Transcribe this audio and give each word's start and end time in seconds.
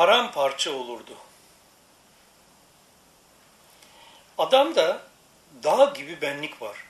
paramparça 0.00 0.72
olurdu. 0.72 1.16
Adamda 4.38 5.02
dağ 5.62 5.84
gibi 5.84 6.20
benlik 6.20 6.62
var. 6.62 6.84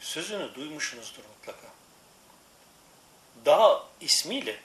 Sözünü 0.00 0.54
duymuşsunuzdur 0.54 1.22
mutlaka. 1.24 1.68
Dağ 3.46 3.84
ismiyle 4.00 4.60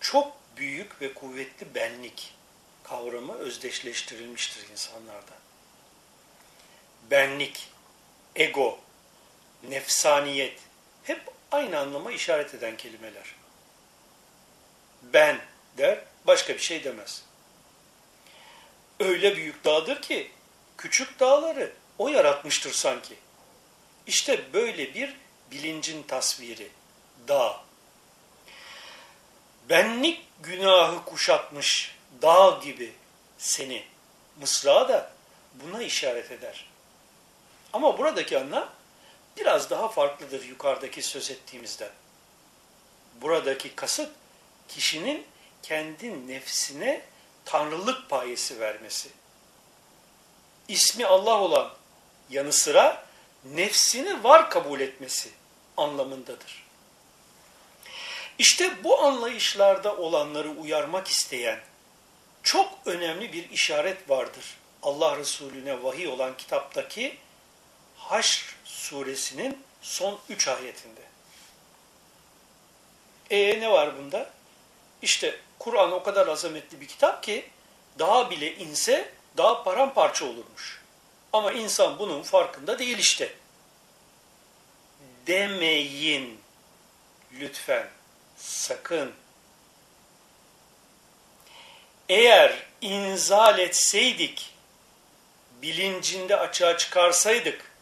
çok 0.00 0.32
büyük 0.56 1.02
ve 1.02 1.14
kuvvetli 1.14 1.74
benlik 1.74 2.34
kavramı 2.82 3.34
özdeşleştirilmiştir 3.34 4.68
insanlarda. 4.68 5.34
Benlik, 7.10 7.68
ego, 8.36 8.78
nefsaniyet 9.68 10.60
hep 11.04 11.22
aynı 11.52 11.78
anlama 11.78 12.12
işaret 12.12 12.54
eden 12.54 12.76
kelimeler. 12.76 13.34
Ben 15.02 15.51
der, 15.78 16.04
başka 16.26 16.54
bir 16.54 16.58
şey 16.58 16.84
demez. 16.84 17.22
Öyle 19.00 19.36
büyük 19.36 19.64
dağdır 19.64 20.02
ki 20.02 20.30
küçük 20.78 21.20
dağları 21.20 21.72
o 21.98 22.08
yaratmıştır 22.08 22.72
sanki. 22.72 23.14
İşte 24.06 24.52
böyle 24.52 24.94
bir 24.94 25.16
bilincin 25.50 26.02
tasviri, 26.02 26.70
dağ. 27.28 27.60
Benlik 29.68 30.26
günahı 30.42 31.04
kuşatmış 31.04 31.96
dağ 32.22 32.60
gibi 32.64 32.92
seni. 33.38 33.84
Mısra 34.40 34.88
da 34.88 35.12
buna 35.54 35.82
işaret 35.82 36.30
eder. 36.32 36.68
Ama 37.72 37.98
buradaki 37.98 38.38
anlam 38.38 38.68
biraz 39.36 39.70
daha 39.70 39.88
farklıdır 39.88 40.44
yukarıdaki 40.44 41.02
söz 41.02 41.30
ettiğimizden. 41.30 41.90
Buradaki 43.20 43.74
kasıt 43.74 44.10
kişinin 44.68 45.26
kendi 45.62 46.28
nefsine 46.28 47.02
tanrılık 47.44 48.10
payesi 48.10 48.60
vermesi. 48.60 49.08
İsmi 50.68 51.06
Allah 51.06 51.40
olan 51.40 51.70
yanı 52.30 52.52
sıra 52.52 53.06
nefsini 53.44 54.24
var 54.24 54.50
kabul 54.50 54.80
etmesi 54.80 55.30
anlamındadır. 55.76 56.66
İşte 58.38 58.84
bu 58.84 59.02
anlayışlarda 59.02 59.96
olanları 59.96 60.50
uyarmak 60.50 61.08
isteyen 61.08 61.60
çok 62.42 62.78
önemli 62.86 63.32
bir 63.32 63.50
işaret 63.50 64.10
vardır. 64.10 64.44
Allah 64.82 65.16
Resulüne 65.16 65.82
vahiy 65.82 66.08
olan 66.08 66.36
kitaptaki 66.36 67.18
Haşr 67.96 68.56
suresinin 68.64 69.58
son 69.82 70.18
üç 70.28 70.48
ayetinde. 70.48 71.00
E 73.30 73.60
ne 73.60 73.70
var 73.70 73.98
bunda? 73.98 74.30
İşte 75.02 75.40
Kur'an 75.64 75.92
o 75.92 76.02
kadar 76.02 76.26
azametli 76.26 76.80
bir 76.80 76.88
kitap 76.88 77.22
ki 77.22 77.50
daha 77.98 78.30
bile 78.30 78.56
inse 78.56 79.12
daha 79.36 79.64
paramparça 79.64 80.24
olurmuş. 80.24 80.82
Ama 81.32 81.52
insan 81.52 81.98
bunun 81.98 82.22
farkında 82.22 82.78
değil 82.78 82.98
işte. 82.98 83.34
Demeyin 85.26 86.40
lütfen, 87.32 87.88
sakın. 88.36 89.12
Eğer 92.08 92.66
inzal 92.80 93.58
etseydik, 93.58 94.54
bilincinde 95.62 96.36
açığa 96.36 96.78
çıkarsaydık, 96.78 97.72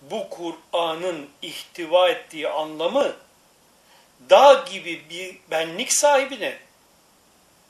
bu 0.00 0.28
Kur'an'ın 0.30 1.30
ihtiva 1.42 2.08
ettiği 2.08 2.48
anlamı 2.48 3.16
dağ 4.30 4.64
gibi 4.70 5.10
bir 5.10 5.38
benlik 5.50 5.92
sahibine 5.92 6.69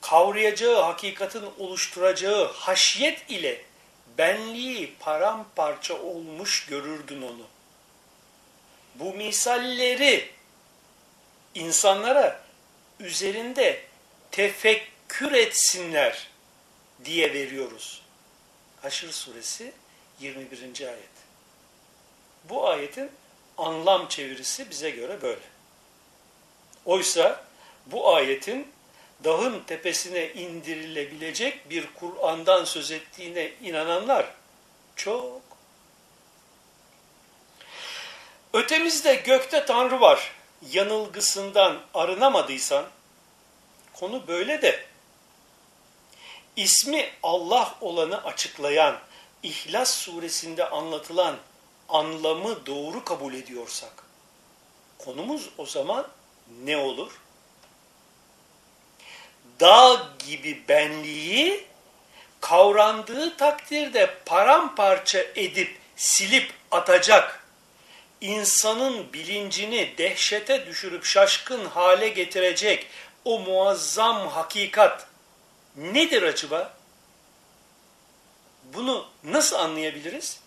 kavrayacağı, 0.01 0.83
hakikatin 0.83 1.45
oluşturacağı 1.59 2.53
haşyet 2.53 3.31
ile 3.31 3.62
benliği 4.19 4.95
paramparça 5.01 5.94
olmuş 5.94 6.66
görürdün 6.66 7.22
onu. 7.22 7.47
Bu 8.94 9.15
misalleri 9.15 10.31
insanlara 11.55 12.41
üzerinde 13.00 13.83
tefekkür 14.31 15.33
etsinler 15.33 16.28
diye 17.05 17.33
veriyoruz. 17.33 18.03
Haşr 18.83 19.09
suresi 19.09 19.72
21. 20.21 20.87
ayet. 20.87 21.21
Bu 22.44 22.69
ayetin 22.69 23.10
anlam 23.59 24.09
çevirisi 24.09 24.71
bize 24.71 24.91
göre 24.91 25.22
böyle. 25.22 25.41
Oysa 26.84 27.44
bu 27.87 28.15
ayetin 28.15 28.72
dağın 29.25 29.60
tepesine 29.66 30.32
indirilebilecek 30.32 31.70
bir 31.70 31.86
Kur'an'dan 31.94 32.64
söz 32.64 32.91
ettiğine 32.91 33.53
inananlar 33.62 34.34
çok. 34.97 35.41
Ötemizde 38.53 39.14
gökte 39.14 39.66
Tanrı 39.66 40.00
var 40.00 40.32
yanılgısından 40.70 41.80
arınamadıysan, 41.94 42.84
konu 43.92 44.26
böyle 44.26 44.62
de, 44.62 44.86
ismi 46.56 47.10
Allah 47.22 47.75
olanı 47.80 48.25
açıklayan, 48.25 48.98
İhlas 49.42 49.94
suresinde 49.94 50.70
anlatılan 50.70 51.36
anlamı 51.88 52.66
doğru 52.66 53.04
kabul 53.04 53.34
ediyorsak, 53.34 54.04
konumuz 54.98 55.50
o 55.59 55.66
zaman 55.66 56.09
ne 56.64 56.76
olur? 56.76 57.12
Dağ 59.60 60.09
gibi 60.28 60.62
benliği 60.69 61.65
kavrandığı 62.41 63.37
takdirde 63.37 64.15
paramparça 64.26 65.19
edip 65.37 65.78
silip 65.97 66.53
atacak, 66.71 67.44
insanın 68.21 69.12
bilincini 69.12 69.94
dehşete 69.98 70.66
düşürüp 70.66 71.04
şaşkın 71.04 71.65
hale 71.65 72.09
getirecek 72.09 72.87
o 73.25 73.38
muazzam 73.38 74.28
hakikat 74.28 75.06
nedir 75.77 76.22
acaba? 76.22 76.75
Bunu 78.75 79.06
nasıl 79.25 79.56
anlayabiliriz? 79.56 80.41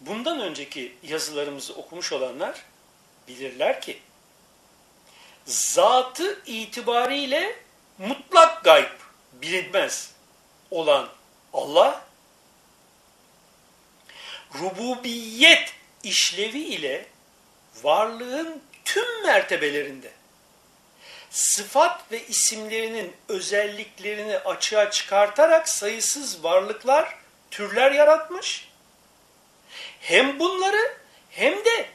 Bundan 0.00 0.40
önceki 0.40 0.96
yazılarımızı 1.02 1.74
okumuş 1.74 2.12
olanlar 2.12 2.64
bilirler 3.28 3.80
ki 3.80 3.98
zatı 5.50 6.42
itibariyle 6.46 7.56
mutlak 7.98 8.64
gayb 8.64 8.90
bilinmez 9.32 10.12
olan 10.70 11.08
Allah 11.52 12.04
rububiyet 14.54 15.74
işlevi 16.02 16.58
ile 16.58 17.06
varlığın 17.82 18.62
tüm 18.84 19.22
mertebelerinde 19.26 20.10
sıfat 21.30 22.12
ve 22.12 22.26
isimlerinin 22.26 23.16
özelliklerini 23.28 24.38
açığa 24.38 24.90
çıkartarak 24.90 25.68
sayısız 25.68 26.44
varlıklar, 26.44 27.16
türler 27.50 27.92
yaratmış. 27.92 28.68
Hem 30.00 30.38
bunları 30.38 30.96
hem 31.30 31.64
de 31.64 31.88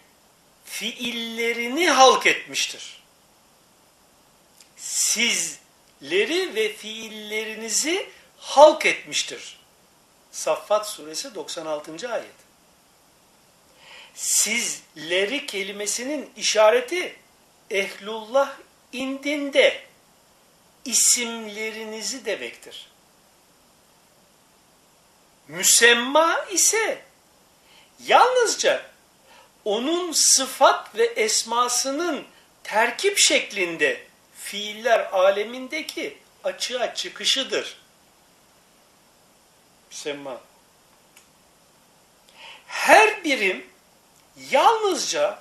fiillerini 0.66 1.90
halk 1.90 2.26
etmiştir. 2.26 3.05
Sizleri 4.96 6.56
ve 6.56 6.74
fiillerinizi 6.74 8.10
halk 8.38 8.86
etmiştir. 8.86 9.60
Saffat 10.32 10.90
suresi 10.90 11.36
96. 11.36 12.12
ayet. 12.14 12.36
Sizleri 14.14 15.46
kelimesinin 15.46 16.32
işareti 16.38 17.16
ehlullah 17.70 18.58
indinde 18.94 19.84
isimlerinizi 20.86 22.26
demektir. 22.26 22.88
Müsemma 25.48 26.46
ise 26.52 27.02
yalnızca 28.06 28.86
onun 29.66 30.12
sıfat 30.12 30.96
ve 30.98 31.06
esmasının 31.06 32.26
terkip 32.64 33.18
şeklinde 33.18 34.15
fiiller 34.56 35.00
alemindeki 35.12 36.18
açığa 36.44 36.96
çıkışıdır. 36.96 37.78
Müsemma. 39.90 40.42
Her 42.68 43.24
birim 43.24 43.68
yalnızca 44.50 45.40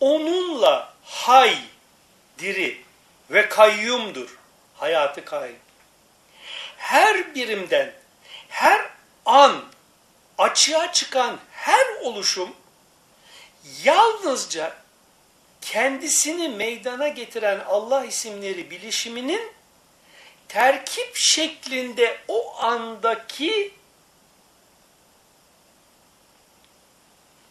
onunla 0.00 0.94
hay, 1.04 1.58
diri 2.38 2.84
ve 3.30 3.48
kayyumdur. 3.48 4.38
Hayatı 4.74 5.24
kayyum. 5.24 5.58
Her 6.76 7.34
birimden, 7.34 7.94
her 8.48 8.90
an 9.26 9.64
açığa 10.38 10.92
çıkan 10.92 11.38
her 11.50 11.86
oluşum 12.02 12.56
yalnızca 13.84 14.76
kendisini 15.60 16.48
meydana 16.48 17.08
getiren 17.08 17.60
Allah 17.68 18.04
isimleri 18.04 18.70
bilişiminin 18.70 19.52
terkip 20.48 21.16
şeklinde 21.16 22.18
o 22.28 22.56
andaki 22.62 23.74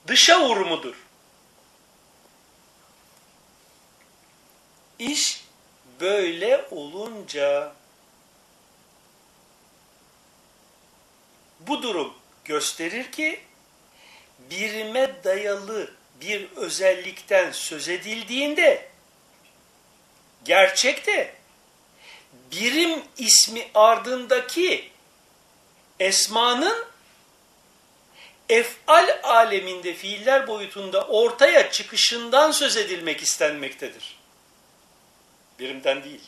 dışa 0.08 0.50
vurumudur. 0.50 0.96
İş 5.00 5.46
böyle 6.00 6.66
olunca 6.72 7.74
bu 11.60 11.84
durum 11.84 12.14
gösterir 12.46 13.12
ki 13.12 13.42
birime 14.40 15.24
dayalı 15.24 15.99
bir 16.22 16.48
özellikten 16.56 17.52
söz 17.52 17.90
edildiğinde 17.90 18.90
gerçekte 20.46 21.36
birim 22.52 23.04
ismi 23.18 23.68
ardındaki 23.74 24.92
esmanın 26.00 26.86
efal 28.50 29.20
aleminde 29.24 29.94
fiiller 29.94 30.48
boyutunda 30.48 31.08
ortaya 31.08 31.72
çıkışından 31.72 32.52
söz 32.52 32.78
edilmek 32.78 33.22
istenmektedir. 33.22 34.20
Birimden 35.60 36.04
değil. 36.04 36.22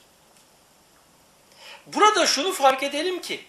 Burada 1.85 2.27
şunu 2.27 2.53
fark 2.53 2.83
edelim 2.83 3.21
ki 3.21 3.45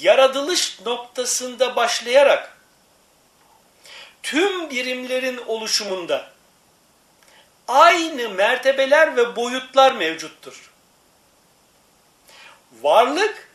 yaratılış 0.00 0.80
noktasında 0.80 1.76
başlayarak 1.76 2.61
tüm 4.22 4.70
birimlerin 4.70 5.36
oluşumunda 5.46 6.30
aynı 7.68 8.28
mertebeler 8.28 9.16
ve 9.16 9.36
boyutlar 9.36 9.92
mevcuttur. 9.92 10.70
Varlık 12.82 13.48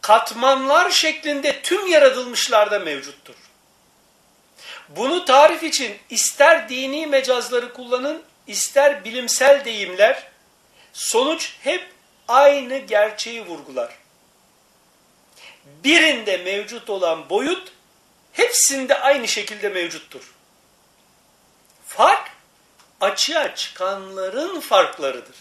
katmanlar 0.00 0.90
şeklinde 0.90 1.62
tüm 1.62 1.86
yaratılmışlarda 1.86 2.78
mevcuttur. 2.78 3.34
Bunu 4.88 5.24
tarif 5.24 5.62
için 5.62 5.98
ister 6.10 6.68
dini 6.68 7.06
mecazları 7.06 7.72
kullanın, 7.72 8.22
ister 8.46 9.04
bilimsel 9.04 9.64
deyimler, 9.64 10.26
sonuç 10.92 11.56
hep 11.60 11.92
aynı 12.28 12.78
gerçeği 12.78 13.46
vurgular. 13.46 13.98
Birinde 15.84 16.36
mevcut 16.36 16.90
olan 16.90 17.30
boyut, 17.30 17.72
hepsinde 18.36 19.00
aynı 19.00 19.28
şekilde 19.28 19.68
mevcuttur. 19.68 20.32
Fark, 21.86 22.30
açığa 23.00 23.54
çıkanların 23.54 24.60
farklarıdır. 24.60 25.36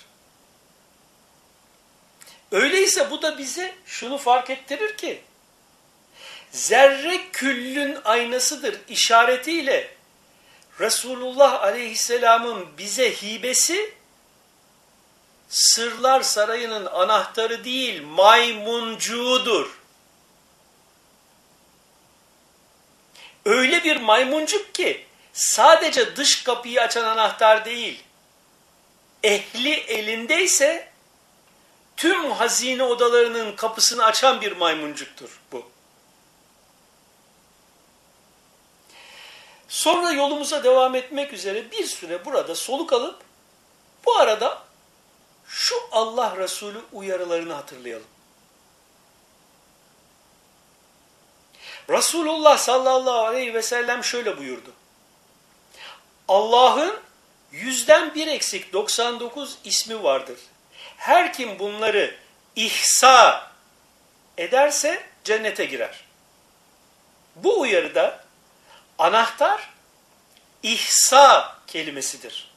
Öyleyse 2.52 3.12
bu 3.12 3.22
da 3.22 3.38
bize 3.38 3.76
şunu 3.86 4.18
fark 4.18 4.50
ettirir 4.50 4.98
ki 4.98 5.22
zerre 6.52 7.32
küllün 7.32 7.98
aynasıdır 8.06 8.80
işaretiyle 8.90 9.96
Resulullah 10.80 11.64
Aleyhisselam'ın 11.64 12.78
bize 12.78 13.12
hibesi 13.22 13.94
sırlar 15.50 16.22
sarayının 16.22 16.86
anahtarı 16.86 17.64
değil 17.64 18.04
maymuncuğudur. 18.04 19.85
Öyle 23.46 23.84
bir 23.84 23.96
maymuncuk 23.96 24.76
ki 24.76 25.06
sadece 25.34 26.16
dış 26.16 26.44
kapıyı 26.44 26.82
açan 26.82 27.04
anahtar 27.04 27.66
değil 27.66 28.04
ehli 29.26 29.74
elindeyse 29.74 30.90
tüm 31.98 32.32
hazine 32.32 32.84
odalarının 32.84 33.56
kapısını 33.56 34.06
açan 34.06 34.42
bir 34.42 34.52
maymuncuktur 34.52 35.40
bu. 35.52 35.70
Sonra 39.68 40.12
yolumuza 40.12 40.64
devam 40.64 40.96
etmek 40.96 41.34
üzere 41.34 41.72
bir 41.72 41.86
süre 41.86 42.26
burada 42.26 42.56
soluk 42.56 42.94
alıp 42.94 43.20
bu 44.06 44.16
arada 44.16 44.64
şu 45.48 45.76
Allah 45.92 46.38
Resulü 46.38 46.82
uyarılarını 46.94 47.54
hatırlayalım. 47.54 48.15
Resulullah 51.90 52.58
sallallahu 52.58 53.26
aleyhi 53.26 53.54
ve 53.54 53.62
sellem 53.62 54.04
şöyle 54.04 54.38
buyurdu. 54.38 54.74
Allah'ın 56.28 57.00
yüzden 57.52 58.16
bir 58.16 58.28
eksik 58.28 58.74
99 58.74 59.58
ismi 59.64 60.04
vardır. 60.04 60.40
Her 60.98 61.34
kim 61.34 61.60
bunları 61.60 62.16
ihsa 62.56 63.48
ederse 64.38 65.04
cennete 65.24 65.66
girer. 65.66 66.06
Bu 67.36 67.60
uyarıda 67.60 68.24
anahtar 68.98 69.74
ihsa 70.64 71.56
kelimesidir. 71.68 72.52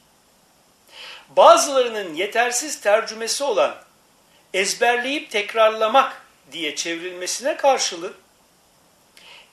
Bazılarının 1.29 2.13
yetersiz 2.13 2.81
tercümesi 2.81 3.43
olan 3.43 3.75
ezberleyip 4.53 5.31
tekrarlamak 5.31 6.21
diye 6.51 6.75
çevrilmesine 6.75 7.57
karşılık 7.57 8.15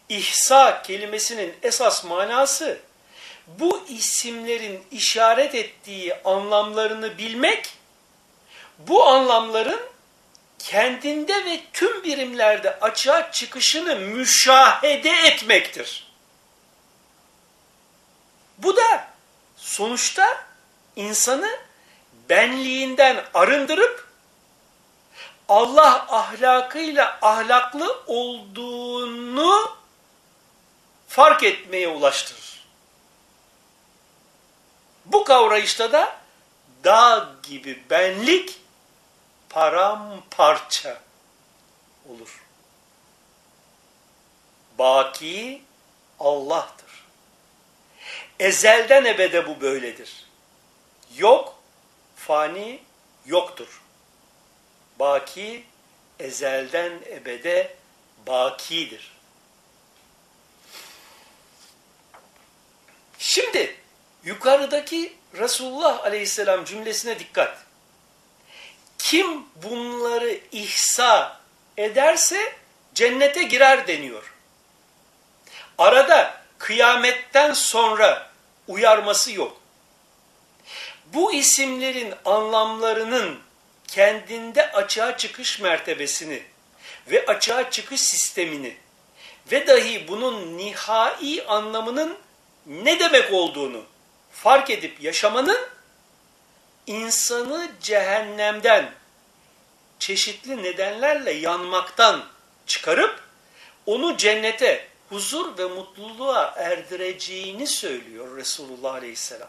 ihsa 0.09 0.83
kelimesinin 0.83 1.55
esas 1.63 2.05
manası 2.05 2.79
bu 3.47 3.85
isimlerin 3.89 4.87
işaret 4.91 5.55
ettiği 5.55 6.15
anlamlarını 6.25 7.19
bilmek 7.19 7.75
bu 8.79 9.07
anlamların 9.07 9.81
kendinde 10.59 11.45
ve 11.45 11.61
tüm 11.73 12.05
birimlerde 12.05 12.81
açığa 12.81 13.33
çıkışını 13.33 13.97
müşahede 13.97 15.11
etmektir. 15.11 16.13
Bu 18.59 18.77
da 18.77 19.09
sonuçta 19.57 20.45
insanı 20.97 21.59
benliğinden 22.29 23.25
arındırıp 23.35 24.07
Allah 25.49 26.07
ahlakıyla 26.09 27.19
ahlaklı 27.23 28.03
olduğunu 28.07 29.76
fark 31.17 31.43
etmeye 31.43 31.89
ulaştırır. 31.89 32.67
Bu 35.05 35.25
kavrayışta 35.25 35.93
da 35.93 36.17
dağ 36.85 37.29
gibi 37.43 37.83
benlik 37.91 38.61
paramparça 39.49 41.01
olur. 42.09 42.45
Baki 44.79 45.63
Allah'tır. 46.21 47.05
Ezelden 48.41 49.05
ebede 49.05 49.47
bu 49.47 49.61
böyledir. 49.61 50.27
Yok, 51.17 51.59
fani 52.17 52.83
yoktur. 53.27 53.83
Baki, 54.99 55.65
ezelden 56.19 56.93
ebede 57.07 57.77
bakidir. 58.27 59.16
Şimdi 63.37 63.77
yukarıdaki 64.25 65.13
Resulullah 65.35 66.05
aleyhisselam 66.05 66.65
cümlesine 66.65 67.19
dikkat 67.19 67.59
kim 68.99 69.45
bunları 69.63 70.39
ihsa 70.53 71.41
ederse 71.77 72.53
cennete 72.95 73.43
girer 73.43 73.89
deniyor. 73.89 74.35
Arada 75.79 76.41
kıyametten 76.59 77.53
sonra 77.53 78.31
uyarması 78.69 79.33
yok. 79.33 79.61
Bu 81.07 81.33
isimlerin 81.33 82.15
anlamlarının 82.25 83.39
kendinde 83.89 84.73
açığa 84.73 85.17
çıkış 85.17 85.61
mertebesini 85.61 86.43
ve 87.11 87.27
açığa 87.27 87.71
çıkış 87.71 88.01
sistemini 88.01 88.77
ve 89.53 89.67
dahi 89.67 90.09
bunun 90.09 90.59
nihai 90.59 91.45
anlamının 91.47 92.26
ne 92.67 93.01
demek 93.01 93.33
olduğunu 93.33 93.85
fark 94.33 94.71
edip 94.71 95.03
yaşamanın 95.03 95.69
insanı 96.87 97.71
cehennemden 97.83 98.93
çeşitli 99.99 100.63
nedenlerle 100.63 101.33
yanmaktan 101.33 102.25
çıkarıp 102.67 103.23
onu 103.87 104.17
cennete 104.17 104.89
huzur 105.09 105.59
ve 105.59 105.65
mutluluğa 105.65 106.55
erdireceğini 106.57 107.67
söylüyor 107.67 108.37
Resulullah 108.37 108.95
Aleyhisselam. 108.95 109.49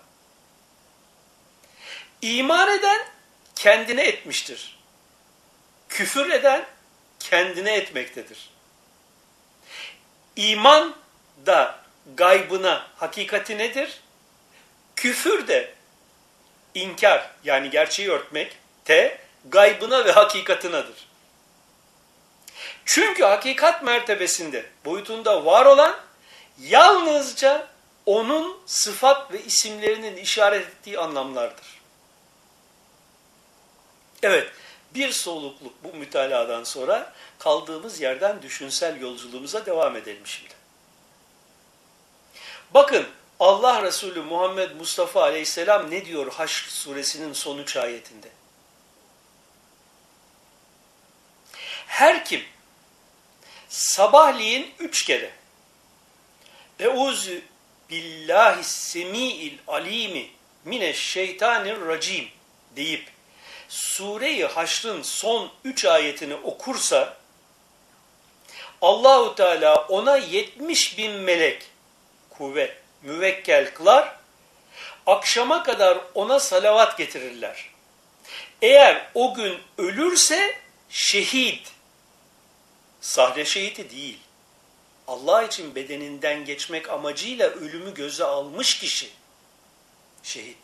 İman 2.22 2.80
eden 2.80 3.08
kendine 3.56 4.04
etmiştir. 4.04 4.80
Küfür 5.90 6.30
eden 6.30 6.66
kendine 7.20 7.76
etmektedir. 7.76 8.50
İman 10.36 10.96
da 11.46 11.87
gaybına 12.16 12.88
hakikati 12.96 13.58
nedir? 13.58 14.00
Küfür 14.96 15.48
de 15.48 15.74
inkar 16.74 17.32
yani 17.44 17.70
gerçeği 17.70 18.10
örtmek 18.12 18.58
te 18.86 19.20
gaybına 19.46 20.06
ve 20.06 20.12
hakikatınadır. 20.12 21.08
Çünkü 22.86 23.24
hakikat 23.24 23.84
mertebesinde, 23.84 24.66
boyutunda 24.86 25.46
var 25.46 25.66
olan 25.66 25.96
yalnızca 26.62 27.68
onun 28.06 28.58
sıfat 28.66 29.34
ve 29.34 29.44
isimlerinin 29.44 30.18
işaret 30.18 30.68
ettiği 30.68 31.00
anlamlardır. 31.00 31.82
Evet, 34.24 34.52
bir 34.96 35.12
solukluk 35.12 35.84
bu 35.84 35.94
mütaladan 35.98 36.64
sonra 36.64 37.14
kaldığımız 37.40 38.02
yerden 38.02 38.42
düşünsel 38.42 39.02
yolculuğumuza 39.02 39.66
devam 39.66 39.96
edelim 39.96 40.28
şimdi. 40.28 40.57
Bakın 42.74 43.08
Allah 43.40 43.84
Resulü 43.84 44.22
Muhammed 44.22 44.72
Mustafa 44.72 45.22
Aleyhisselam 45.22 45.92
ne 45.92 46.06
diyor 46.06 46.34
Haşr 46.34 46.70
suresinin 46.70 47.34
son 47.34 47.58
üç 47.58 47.78
ayetinde? 47.78 48.28
Her 51.88 52.26
kim 52.26 52.44
sabahleyin 53.70 54.74
üç 54.80 55.06
kere 55.06 55.32
Euzu 56.80 57.32
billahi 57.90 58.64
semi'il 58.64 59.58
alimi 59.68 60.30
mineşşeytanir 60.66 61.82
racim 61.82 62.30
deyip 62.76 63.10
Sure-i 63.70 64.46
Haşr'ın 64.46 65.02
son 65.02 65.52
üç 65.64 65.86
ayetini 65.86 66.36
okursa 66.36 67.18
Allahu 68.82 69.36
Teala 69.36 69.76
ona 69.76 70.18
70 70.18 70.98
bin 70.98 71.12
melek 71.12 71.70
kuvvet 72.38 72.78
müvekkel 73.02 73.74
kılar. 73.74 74.16
Akşama 75.06 75.64
kadar 75.64 75.98
ona 76.14 76.40
salavat 76.40 76.98
getirirler. 76.98 77.70
Eğer 78.62 79.10
o 79.14 79.34
gün 79.34 79.60
ölürse 79.78 80.56
şehit, 80.90 81.72
sahne 83.02 83.46
şehidi 83.46 83.90
değil. 83.90 84.20
Allah 85.08 85.44
için 85.44 85.76
bedeninden 85.76 86.46
geçmek 86.46 86.90
amacıyla 86.90 87.50
ölümü 87.50 87.94
göze 87.94 88.24
almış 88.24 88.80
kişi, 88.80 89.10
şehit, 90.24 90.58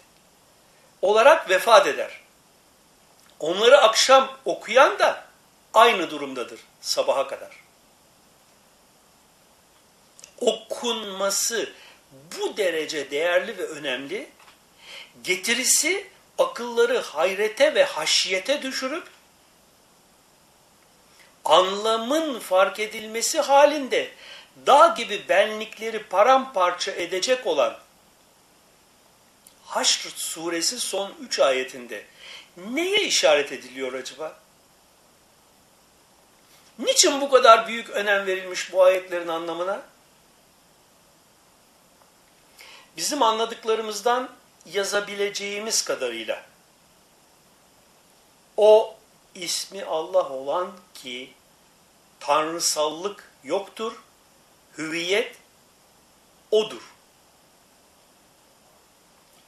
olarak 1.02 1.50
vefat 1.50 1.88
eder. 1.88 2.22
Onları 3.40 3.82
akşam 3.82 4.38
okuyan 4.46 5.00
da 5.00 5.26
aynı 5.74 6.10
durumdadır 6.10 6.60
sabaha 6.82 7.28
kadar. 7.28 7.63
Okunması 10.46 11.70
bu 12.12 12.58
derece 12.58 13.12
değerli 13.12 13.58
ve 13.58 13.64
önemli, 13.64 14.30
getirisi 15.24 16.08
akılları 16.38 17.00
hayrete 17.00 17.76
ve 17.76 17.84
haşiyete 17.84 18.62
düşürüp 18.62 19.08
anlamın 21.46 22.40
fark 22.40 22.80
edilmesi 22.80 23.40
halinde 23.40 24.12
dağ 24.68 24.88
gibi 24.98 25.26
benlikleri 25.30 26.04
paramparça 26.04 26.92
edecek 26.92 27.48
olan 27.48 27.78
Haşr 29.66 30.10
suresi 30.16 30.80
son 30.80 31.14
üç 31.22 31.40
ayetinde 31.40 32.06
neye 32.58 33.04
işaret 33.04 33.52
ediliyor 33.52 33.94
acaba? 33.94 34.40
Niçin 36.80 37.22
bu 37.22 37.30
kadar 37.30 37.68
büyük 37.68 37.90
önem 37.90 38.26
verilmiş 38.26 38.74
bu 38.74 38.84
ayetlerin 38.84 39.28
anlamına? 39.28 39.93
Bizim 42.98 43.24
anladıklarımızdan 43.24 44.30
yazabileceğimiz 44.66 45.86
kadarıyla 45.86 46.44
o 48.58 48.96
ismi 49.36 49.86
Allah 49.86 50.30
olan 50.30 50.72
ki 50.94 51.34
tanrısallık 52.20 53.32
yoktur, 53.44 53.94
hüviyet 54.78 55.36
odur. 56.52 56.94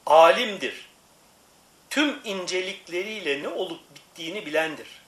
Alimdir. 0.06 0.88
Tüm 1.90 2.20
incelikleriyle 2.24 3.42
ne 3.42 3.48
olup 3.48 3.80
bittiğini 3.94 4.46
bilendir. 4.46 5.02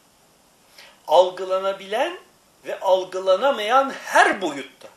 Algılanabilen 1.07 2.19
ve 2.65 2.81
algılanamayan 2.81 3.91
her 3.91 4.43
boyutta. 4.43 4.89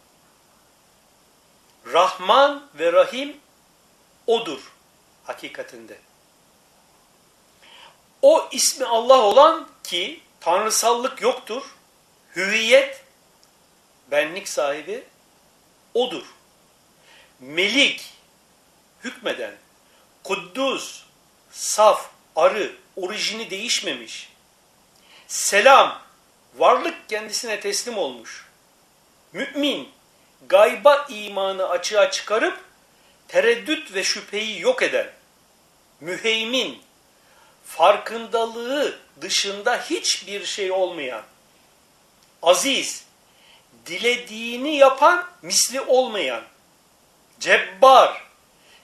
Rahman 1.94 2.70
ve 2.76 2.94
Rahim 2.94 3.38
odur 4.28 4.60
hakikatinde. 5.24 5.98
O 8.22 8.50
ismi 8.52 8.86
Allah 8.86 9.22
olan 9.22 9.68
ki 9.84 10.22
tanrısallık 10.40 11.22
yoktur, 11.22 11.64
hüviyet, 12.36 13.04
benlik 14.12 14.48
sahibi 14.48 15.04
odur. 15.94 16.26
Melik, 17.40 18.14
hükmeden, 19.04 19.56
kuddus, 20.24 21.04
saf, 21.52 22.10
arı, 22.36 22.76
orijini 22.96 23.50
değişmemiş. 23.50 24.32
Selam, 25.28 26.02
varlık 26.56 27.10
kendisine 27.10 27.60
teslim 27.60 27.98
olmuş. 27.98 28.48
Mümin, 29.34 29.90
gayba 30.50 31.06
imanı 31.10 31.70
açığa 31.70 32.12
çıkarıp 32.12 32.60
tereddüt 33.28 33.94
ve 33.94 34.04
şüpheyi 34.04 34.62
yok 34.62 34.84
eden. 34.84 35.12
Müheymin, 36.00 36.82
farkındalığı 37.66 39.00
dışında 39.22 39.82
hiçbir 39.82 40.46
şey 40.46 40.72
olmayan, 40.72 41.22
aziz, 42.42 43.06
dilediğini 43.86 44.76
yapan, 44.76 45.28
misli 45.42 45.82
olmayan, 45.82 46.42
cebbar, 47.40 48.24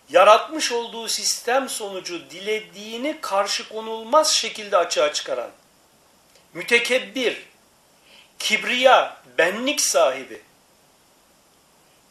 yaratmış 0.10 0.72
olduğu 0.72 1.08
sistem 1.08 1.70
sonucu 1.70 2.30
dilediğini 2.30 3.18
karşı 3.22 3.70
konulmaz 3.70 4.32
şekilde 4.34 4.78
açığa 4.78 5.14
çıkaran, 5.14 5.52
mütekebbir, 6.54 7.44
kibriya, 8.40 9.18
benlik 9.38 9.82
sahibi, 9.82 10.42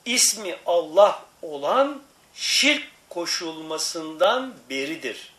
ismi 0.07 0.57
Allah 0.67 1.23
olan 1.43 2.03
şirk 2.35 2.89
koşulmasından 3.09 4.55
beridir. 4.71 5.33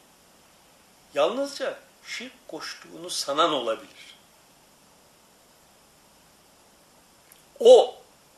Yalnızca 1.14 1.80
şirk 2.06 2.48
koştuğunu 2.48 3.10
sanan 3.10 3.54
olabilir. 3.54 4.16
O 7.60 7.96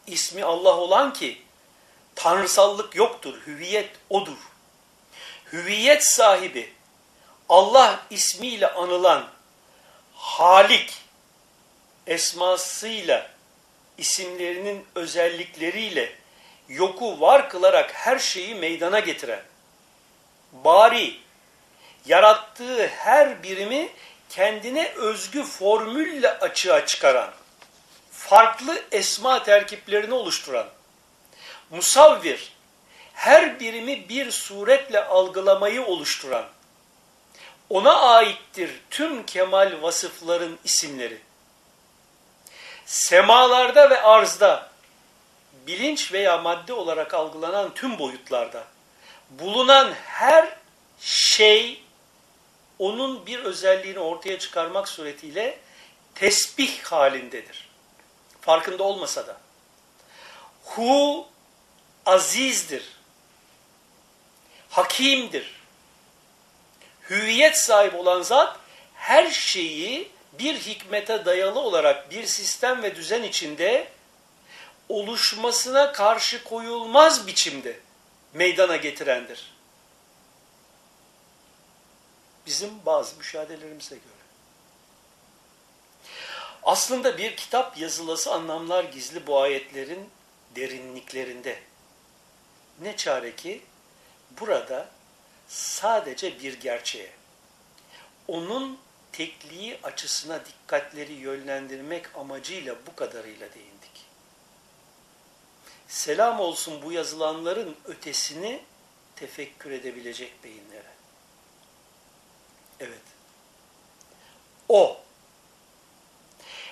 ismi 0.08 0.44
Allah 0.44 0.78
olan 0.78 1.14
ki 1.14 1.42
tanrısallık 2.16 2.96
yoktur, 2.96 3.42
hüviyet 3.48 3.92
odur. 4.10 4.38
Hüviyet 5.52 6.04
sahibi 6.04 6.74
Allah 7.50 8.06
ismiyle 8.10 8.72
anılan 8.72 9.30
Halik 10.14 10.94
esmasıyla 12.08 13.32
isimlerinin 13.98 14.86
özellikleriyle 14.96 16.19
yoku 16.70 17.22
var 17.22 17.50
kılarak 17.50 17.92
her 17.94 18.20
şeyi 18.20 18.56
meydana 18.56 19.00
getiren, 19.00 19.42
bari 20.52 21.20
yarattığı 22.06 22.88
her 22.88 23.44
birimi 23.44 23.90
kendine 24.30 24.92
özgü 24.96 25.44
formülle 25.44 26.30
açığa 26.40 26.86
çıkaran, 26.86 27.32
farklı 28.12 28.84
esma 28.92 29.44
terkiplerini 29.44 30.14
oluşturan, 30.14 30.68
musavvir, 31.70 32.54
her 33.14 33.60
birimi 33.60 34.10
bir 34.10 34.32
suretle 34.32 35.06
algılamayı 35.06 35.86
oluşturan, 35.86 36.46
ona 37.70 38.02
aittir 38.02 38.72
tüm 38.90 39.26
kemal 39.26 39.82
vasıfların 39.82 40.60
isimleri. 40.64 41.22
Semalarda 42.86 43.90
ve 43.90 44.02
arzda, 44.02 44.69
bilinç 45.68 46.14
veya 46.14 46.38
madde 46.38 46.74
olarak 46.74 47.14
algılanan 47.14 47.74
tüm 47.74 48.00
boyutlarda, 48.00 48.64
bulunan 49.30 49.94
her 50.06 50.58
şey, 51.00 51.84
onun 52.80 53.26
bir 53.26 53.40
özelliğini 53.40 54.00
ortaya 54.00 54.40
çıkarmak 54.40 54.88
suretiyle 54.88 55.60
tesbih 56.16 56.84
halindedir. 56.84 57.70
Farkında 58.42 58.84
olmasa 58.84 59.28
da. 59.28 59.38
Hu 60.64 61.28
azizdir. 62.06 62.84
Hakimdir. 64.70 65.60
Hüviyet 67.10 67.58
sahibi 67.58 67.98
olan 67.98 68.22
zat 68.22 68.60
her 68.96 69.32
şeyi 69.32 70.12
bir 70.34 70.56
hikmete 70.56 71.26
dayalı 71.26 71.60
olarak 71.60 72.12
bir 72.12 72.26
sistem 72.26 72.84
ve 72.84 72.96
düzen 72.96 73.24
içinde 73.24 73.88
oluşmasına 74.90 75.92
karşı 75.92 76.44
koyulmaz 76.44 77.28
biçimde 77.28 77.80
meydana 78.34 78.76
getirendir. 78.76 79.54
Bizim 82.46 82.86
bazı 82.86 83.18
müşahedelerimize 83.18 83.96
göre. 83.96 84.20
Aslında 86.64 87.18
bir 87.18 87.36
kitap 87.36 87.78
yazılası 87.78 88.34
anlamlar 88.34 88.84
gizli 88.84 89.28
bu 89.28 89.40
ayetlerin 89.40 90.10
derinliklerinde. 90.56 91.60
Ne 92.82 92.98
çare 92.98 93.36
ki 93.36 93.62
burada 94.40 94.90
sadece 95.48 96.40
bir 96.40 96.60
gerçeğe, 96.60 97.12
onun 98.28 98.80
tekliği 99.12 99.80
açısına 99.84 100.46
dikkatleri 100.46 101.14
yönlendirmek 101.14 102.16
amacıyla 102.16 102.76
bu 102.88 102.96
kadarıyla 102.96 103.54
değindik. 103.54 104.09
Selam 105.90 106.40
olsun 106.40 106.82
bu 106.82 106.92
yazılanların 106.92 107.76
ötesini 107.86 108.62
tefekkür 109.16 109.72
edebilecek 109.72 110.44
beyinlere. 110.44 110.92
Evet. 112.80 113.02
O, 114.70 115.02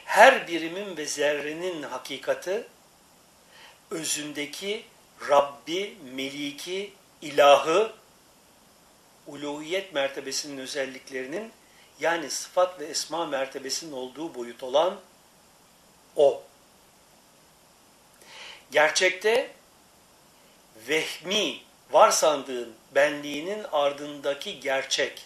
her 0.06 0.48
birimin 0.48 0.98
ve 0.98 1.06
zerrenin 1.06 1.84
hakikati, 1.84 2.68
özündeki 3.92 4.86
Rabbi, 5.30 5.98
Meliki, 6.14 6.94
ilahı, 7.22 7.94
uluhiyet 9.28 9.94
mertebesinin 9.94 10.58
özelliklerinin 10.58 11.52
yani 12.00 12.30
sıfat 12.30 12.80
ve 12.80 12.86
esma 12.86 13.26
mertebesinin 13.26 13.92
olduğu 13.92 14.36
boyut 14.36 14.64
olan 14.64 15.00
o. 16.16 16.44
Gerçekte 18.72 19.52
vehmi 20.88 21.60
varsandığın 21.92 22.74
benliğinin 22.96 23.66
ardındaki 23.72 24.60
gerçek 24.60 25.26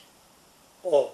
o. 0.83 1.13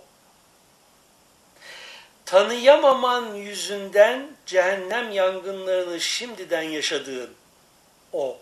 Tanıyamaman 2.26 3.36
yüzünden 3.36 4.32
cehennem 4.46 5.12
yangınlarını 5.12 6.00
şimdiden 6.00 6.62
yaşadığın 6.62 7.34
o 8.14 8.38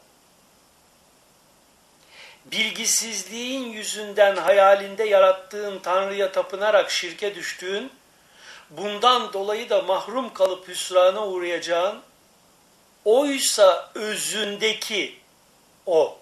bilgisizliğin 2.46 3.66
yüzünden 3.66 4.36
hayalinde 4.36 5.04
yarattığın 5.04 5.80
Tanrı'ya 5.80 6.32
tapınarak 6.32 6.92
şirke 6.92 7.36
düştüğün, 7.36 7.92
bundan 8.70 9.34
dolayı 9.34 9.70
da 9.70 9.82
mahrum 9.82 10.34
kalıp 10.34 10.68
hüsrana 10.68 11.28
uğrayacağın, 11.28 12.02
oysa 13.06 13.92
özündeki 13.96 15.20
o. 15.86 16.18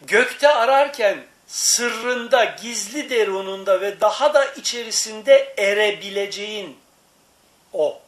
Gökte 0.00 0.48
ararken 0.48 1.26
sırrında, 1.46 2.44
gizli 2.44 3.10
derununda 3.10 3.80
ve 3.80 4.00
daha 4.00 4.34
da 4.34 4.44
içerisinde 4.44 5.54
erebileceğin 5.58 6.78
o 7.72 8.00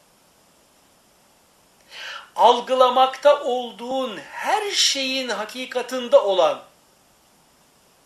algılamakta 2.36 3.42
olduğun 3.42 4.18
her 4.18 4.70
şeyin 4.70 5.28
hakikatında 5.28 6.25
olan 6.25 6.62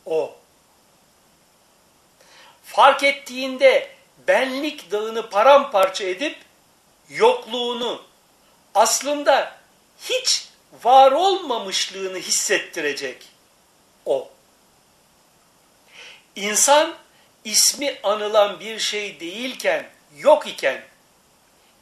o. 0.07 0.35
Fark 2.65 3.03
ettiğinde 3.03 3.95
benlik 4.29 4.91
dağını 4.93 5.31
paramparça 5.31 6.05
edip 6.05 6.39
yokluğunu 7.09 8.10
aslında 8.75 9.57
hiç 10.03 10.49
var 10.83 11.13
olmamışlığını 11.13 12.19
hissettirecek 12.19 13.27
o. 14.07 14.31
İnsan 16.37 16.95
ismi 17.45 17.99
anılan 18.03 18.61
bir 18.61 18.79
şey 18.79 19.21
değilken, 19.21 19.91
yok 20.17 20.47
iken 20.47 20.83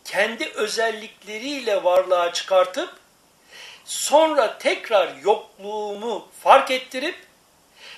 kendi 0.04 0.48
özellikleriyle 0.48 1.84
varlığa 1.84 2.32
çıkartıp 2.32 2.94
sonra 3.84 4.58
tekrar 4.58 5.16
yokluğumu 5.16 6.28
fark 6.42 6.70
ettirip 6.70 7.16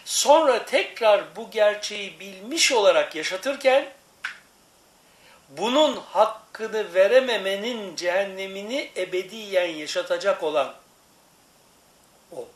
sonra 0.05 0.64
tekrar 0.64 1.37
bu 1.37 1.50
gerçeği 1.50 2.20
bilmiş 2.20 2.72
olarak 2.72 3.14
yaşatırken 3.14 3.88
bunun 5.50 5.96
hakkını 5.96 6.94
verememenin 6.94 7.96
cehennemini 7.96 8.90
ebediyen 8.96 9.66
yaşatacak 9.66 10.42
olan 10.42 10.74
o. 12.32 12.48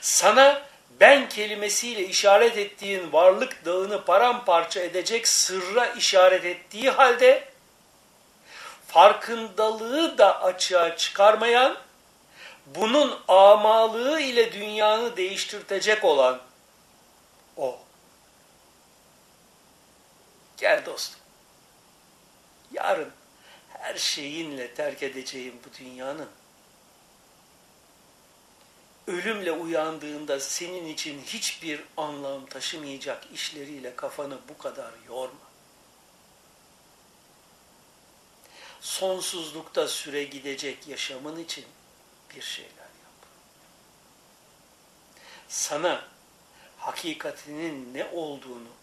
Sana 0.00 0.62
ben 1.00 1.28
kelimesiyle 1.28 2.06
işaret 2.06 2.58
ettiğin 2.58 3.12
varlık 3.12 3.64
dağını 3.64 4.04
paramparça 4.04 4.80
edecek 4.80 5.28
sırra 5.28 5.86
işaret 5.86 6.44
ettiği 6.44 6.90
halde 6.90 7.52
farkındalığı 8.88 10.18
da 10.18 10.42
açığa 10.42 10.96
çıkarmayan, 10.96 11.76
bunun 12.66 13.18
amalığı 13.28 14.20
ile 14.20 14.52
dünyanı 14.52 15.16
değiştirtecek 15.16 16.04
olan 16.04 16.40
o. 17.56 17.81
Gel 20.62 20.86
dostum. 20.86 21.20
Yarın 22.72 23.12
her 23.68 23.96
şeyinle 23.96 24.74
terk 24.74 25.02
edeceğim 25.02 25.54
bu 25.64 25.78
dünyanın 25.78 26.28
ölümle 29.06 29.52
uyandığında 29.52 30.40
senin 30.40 30.86
için 30.86 31.22
hiçbir 31.22 31.84
anlam 31.96 32.46
taşımayacak 32.46 33.26
işleriyle 33.32 33.96
kafanı 33.96 34.38
bu 34.48 34.58
kadar 34.58 34.92
yorma. 35.08 35.50
Sonsuzlukta 38.80 39.88
süre 39.88 40.24
gidecek 40.24 40.88
yaşamın 40.88 41.38
için 41.38 41.64
bir 42.36 42.42
şeyler 42.42 42.70
yap. 42.76 43.26
Sana 45.48 46.04
hakikatinin 46.78 47.94
ne 47.94 48.04
olduğunu 48.04 48.81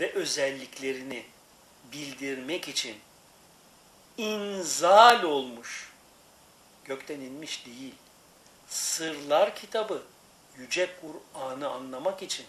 ve 0.00 0.12
özelliklerini 0.12 1.26
bildirmek 1.92 2.68
için 2.68 2.96
inzal 4.16 5.22
olmuş, 5.22 5.92
gökten 6.84 7.20
inmiş 7.20 7.66
değil, 7.66 7.94
Sırlar 8.68 9.56
kitabı, 9.56 10.02
Yüce 10.58 10.90
Kur'an'ı 11.00 11.68
anlamak 11.70 12.22
için 12.22 12.46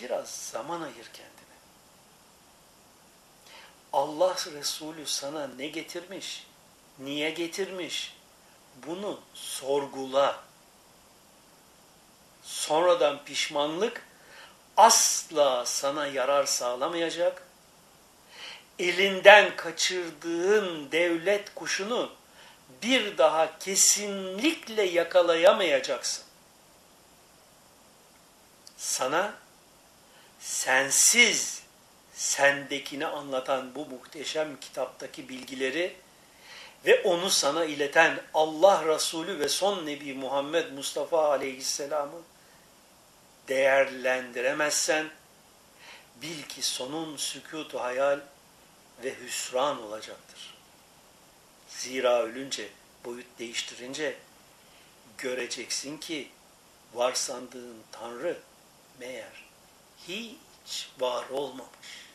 biraz 0.00 0.30
zaman 0.30 0.80
ayır 0.82 0.94
kendine. 1.12 1.58
Allah 3.92 4.36
Resulü 4.52 5.06
sana 5.06 5.46
ne 5.46 5.66
getirmiş, 5.66 6.46
niye 6.98 7.30
getirmiş, 7.30 8.16
bunu 8.86 9.20
sorgula. 9.34 10.40
Sonradan 12.42 13.24
pişmanlık 13.24 14.07
asla 14.78 15.66
sana 15.66 16.06
yarar 16.06 16.46
sağlamayacak. 16.46 17.42
Elinden 18.78 19.56
kaçırdığın 19.56 20.92
devlet 20.92 21.54
kuşunu 21.54 22.10
bir 22.82 23.18
daha 23.18 23.58
kesinlikle 23.58 24.82
yakalayamayacaksın. 24.82 26.24
Sana 28.76 29.34
sensiz 30.40 31.62
sendekini 32.14 33.06
anlatan 33.06 33.74
bu 33.74 33.86
muhteşem 33.86 34.60
kitaptaki 34.60 35.28
bilgileri 35.28 35.96
ve 36.86 37.02
onu 37.02 37.30
sana 37.30 37.64
ileten 37.64 38.20
Allah 38.34 38.86
Resulü 38.86 39.38
ve 39.38 39.48
son 39.48 39.86
Nebi 39.86 40.14
Muhammed 40.14 40.72
Mustafa 40.72 41.28
Aleyhisselam'ı 41.30 42.22
değerlendiremezsen 43.48 45.10
bil 46.22 46.42
ki 46.42 46.62
sonun 46.62 47.16
sükutu 47.16 47.80
hayal 47.80 48.20
ve 49.04 49.20
hüsran 49.20 49.82
olacaktır. 49.82 50.54
Zira 51.68 52.22
ölünce, 52.22 52.68
boyut 53.04 53.38
değiştirince 53.38 54.16
göreceksin 55.18 55.98
ki 55.98 56.28
varsandığın 56.94 57.82
Tanrı 57.92 58.38
meğer 59.00 59.44
hiç 60.08 60.88
var 60.98 61.28
olmamış. 61.28 62.07